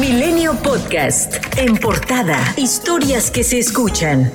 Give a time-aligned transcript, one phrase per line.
[0.00, 1.34] Milenio Podcast.
[1.56, 2.38] En portada.
[2.56, 4.30] Historias que se escuchan.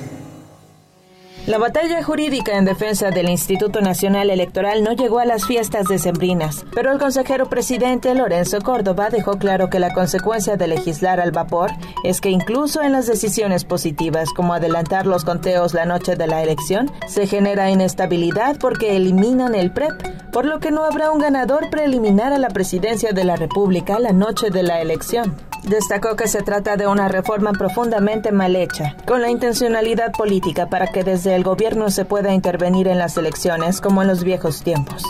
[1.46, 6.64] La batalla jurídica en defensa del Instituto Nacional Electoral no llegó a las fiestas decembrinas,
[6.74, 11.70] pero el consejero presidente Lorenzo Córdoba dejó claro que la consecuencia de legislar al vapor
[12.02, 16.42] es que incluso en las decisiones positivas como adelantar los conteos la noche de la
[16.42, 21.70] elección, se genera inestabilidad porque eliminan el PREP, por lo que no habrá un ganador
[21.70, 25.36] preliminar a la presidencia de la República la noche de la elección.
[25.64, 30.88] Destacó que se trata de una reforma profundamente mal hecha, con la intencionalidad política para
[30.88, 35.02] que desde el gobierno se pueda intervenir en las elecciones como en los viejos tiempos.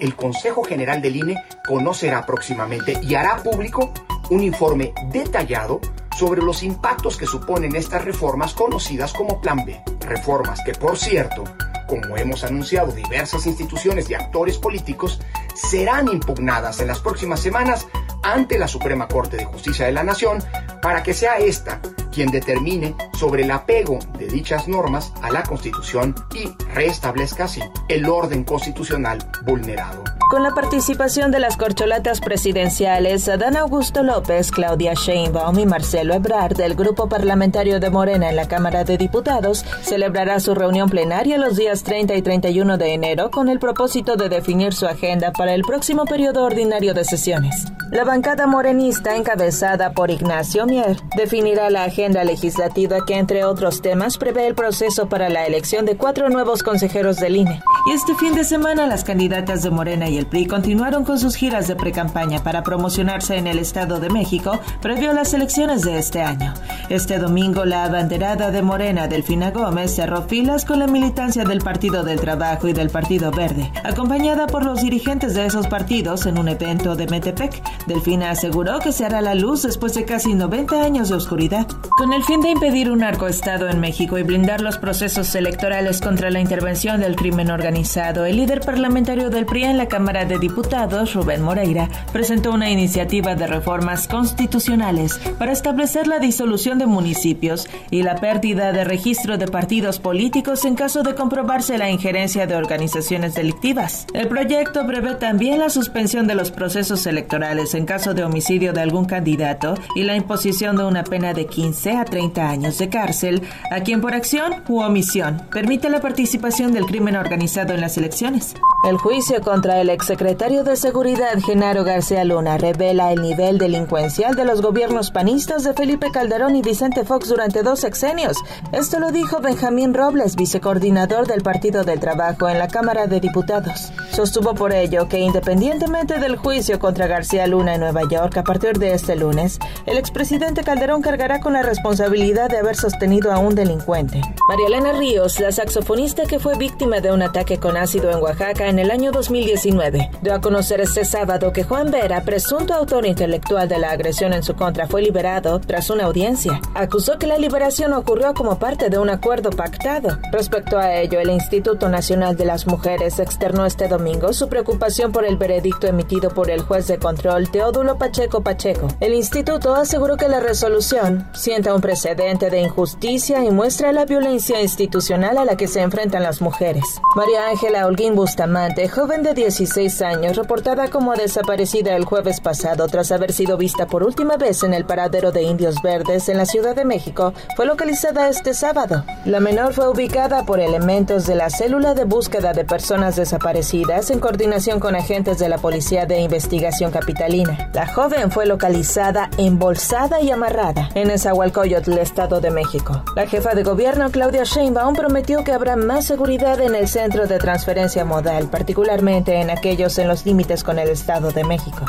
[0.00, 3.92] El Consejo General del INE conocerá próximamente y hará público
[4.30, 5.78] un informe detallado
[6.16, 9.78] sobre los impactos que suponen estas reformas conocidas como Plan B.
[10.00, 11.44] Reformas que, por cierto,
[11.86, 15.20] como hemos anunciado diversas instituciones y actores políticos,
[15.54, 17.86] serán impugnadas en las próximas semanas
[18.22, 20.38] ante la Suprema Corte de Justicia de la Nación
[20.82, 21.80] para que sea esta
[22.12, 28.08] quien determine sobre el apego de dichas normas a la Constitución y restablezca así el
[28.08, 30.17] orden constitucional vulnerado.
[30.28, 36.54] Con la participación de las corcholatas presidenciales Adán Augusto López, Claudia Sheinbaum y Marcelo Ebrard
[36.54, 41.56] del Grupo Parlamentario de Morena en la Cámara de Diputados, celebrará su reunión plenaria los
[41.56, 45.62] días 30 y 31 de enero con el propósito de definir su agenda para el
[45.62, 47.64] próximo periodo ordinario de sesiones.
[47.90, 54.18] La bancada morenista, encabezada por Ignacio Mier, definirá la agenda legislativa que, entre otros temas,
[54.18, 57.62] prevé el proceso para la elección de cuatro nuevos consejeros del INE.
[57.86, 61.36] Y este fin de semana, las candidatas de Morena y el PRI continuaron con sus
[61.36, 65.98] giras de precampaña para promocionarse en el Estado de México previo a las elecciones de
[65.98, 66.54] este año.
[66.88, 72.02] Este domingo, la abanderada de Morena, Delfina Gómez, cerró filas con la militancia del Partido
[72.02, 76.48] del Trabajo y del Partido Verde, acompañada por los dirigentes de esos partidos en un
[76.48, 81.08] evento de Metepec Delfina aseguró que se hará la luz después de casi 90 años
[81.08, 81.66] de oscuridad.
[81.96, 86.30] Con el fin de impedir un narcoestado en México y blindar los procesos electorales contra
[86.30, 91.12] la intervención del crimen organizado, el líder parlamentario del PRI en la Cámara de Diputados,
[91.12, 98.02] Rubén Moreira, presentó una iniciativa de reformas constitucionales para establecer la disolución de municipios y
[98.02, 103.34] la pérdida de registro de partidos políticos en caso de comprobarse la injerencia de organizaciones
[103.34, 104.06] delictivas.
[104.14, 108.80] El proyecto prevé también la suspensión de los procesos electorales en caso de homicidio de
[108.80, 113.42] algún candidato y la imposición de una pena de 15 a 30 años de cárcel
[113.70, 118.54] a quien por acción u omisión permite la participación del crimen organizado en las elecciones.
[118.84, 124.44] El juicio contra el exsecretario de Seguridad Genaro García Luna revela el nivel delincuencial de
[124.44, 128.36] los gobiernos panistas de Felipe Calderón y Vicente Fox durante dos sexenios.
[128.72, 133.92] Esto lo dijo Benjamín Robles, vicecoordinador del Partido del Trabajo en la Cámara de Diputados.
[134.18, 138.76] Sostuvo por ello que independientemente del juicio contra García Luna, en Nueva York a partir
[138.76, 143.54] de este lunes, el expresidente Calderón cargará con la responsabilidad de haber sostenido a un
[143.54, 144.20] delincuente.
[144.48, 148.66] María Elena Ríos, la saxofonista que fue víctima de un ataque con ácido en Oaxaca
[148.66, 153.68] en el año 2019, dio a conocer este sábado que Juan Vera, presunto autor intelectual
[153.68, 156.60] de la agresión en su contra, fue liberado tras una audiencia.
[156.74, 160.18] Acusó que la liberación ocurrió como parte de un acuerdo pactado.
[160.32, 165.24] Respecto a ello, el Instituto Nacional de las Mujeres externó este domingo su preocupación por
[165.24, 168.88] el veredicto emitido por el juez de control Teodulo Pacheco Pacheco.
[169.00, 174.62] El instituto aseguró que la resolución sienta un precedente de injusticia y muestra la violencia
[174.62, 176.84] institucional a la que se enfrentan las mujeres.
[177.16, 183.12] María Ángela Holguín Bustamante, joven de 16 años, reportada como desaparecida el jueves pasado tras
[183.12, 186.74] haber sido vista por última vez en el paradero de Indios Verdes en la Ciudad
[186.74, 189.04] de México, fue localizada este sábado.
[189.24, 194.20] La menor fue ubicada por elementos de la célula de búsqueda de personas desaparecidas en
[194.20, 200.30] coordinación con agentes de la Policía de Investigación Capitalina la joven fue localizada embolsada y
[200.30, 203.02] amarrada en Esahualcoyotl, Estado de México.
[203.16, 207.38] La jefa de gobierno, Claudia Sheinbaum, prometió que habrá más seguridad en el centro de
[207.38, 211.84] transferencia modal, particularmente en aquellos en los límites con el Estado de México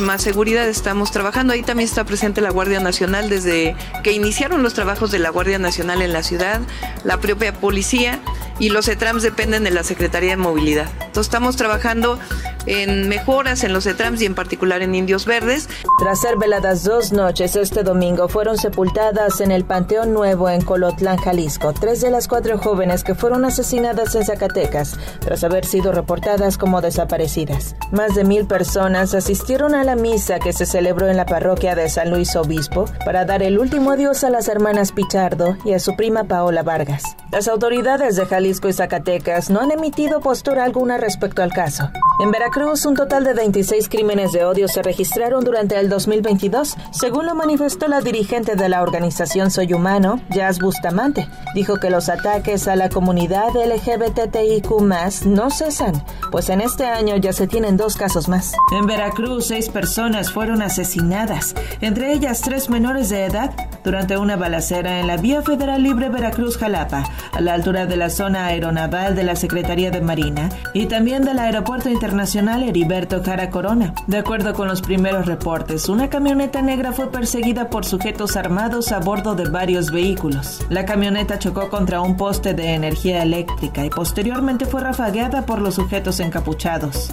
[0.00, 1.52] más seguridad estamos trabajando.
[1.52, 5.58] Ahí también está presente la Guardia Nacional desde que iniciaron los trabajos de la Guardia
[5.58, 6.60] Nacional en la ciudad,
[7.02, 8.20] la propia policía
[8.58, 10.88] y los ETRAMS dependen de la Secretaría de Movilidad.
[10.94, 12.18] Entonces estamos trabajando
[12.66, 15.68] en mejoras en los ETRAMS y en particular en Indios Verdes.
[15.98, 21.16] Tras ser veladas dos noches este domingo, fueron sepultadas en el Panteón Nuevo en Colotlán,
[21.16, 26.58] Jalisco, tres de las cuatro jóvenes que fueron asesinadas en Zacatecas tras haber sido reportadas
[26.58, 27.76] como desaparecidas.
[27.92, 31.88] Más de mil personas asistieron a la misa que se celebró en la parroquia de
[31.88, 35.96] San Luis Obispo para dar el último adiós a las hermanas Pichardo y a su
[35.96, 37.02] prima Paola Vargas.
[37.30, 41.90] Las autoridades de Jalisco y Zacatecas no han emitido postura alguna respecto al caso.
[42.20, 47.26] En Veracruz, un total de 26 crímenes de odio se registraron durante el 2022, según
[47.26, 51.28] lo manifestó la dirigente de la organización Soy Humano, Jazz Bustamante.
[51.54, 54.80] Dijo que los ataques a la comunidad LGBTIQ
[55.26, 58.54] no cesan, pues en este año ya se tienen dos casos más.
[58.72, 63.50] En Veracruz, seis personas fueron asesinadas, entre ellas tres menores de edad,
[63.84, 68.46] durante una balacera en la Vía Federal Libre Veracruz-Jalapa, a la altura de la zona
[68.46, 73.94] aeronaval de la Secretaría de Marina y también del Aeropuerto Internacional Heriberto Jara Corona.
[74.06, 79.00] De acuerdo con los primeros reportes, una camioneta negra fue perseguida por sujetos armados a
[79.00, 80.64] bordo de varios vehículos.
[80.70, 85.74] La camioneta chocó contra un poste de energía eléctrica y posteriormente fue rafagueada por los
[85.74, 87.10] sujetos encapuchados.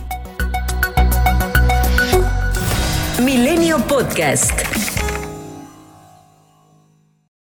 [3.24, 4.75] Milenio Podcast.